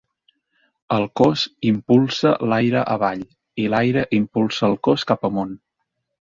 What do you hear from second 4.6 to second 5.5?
el cos cap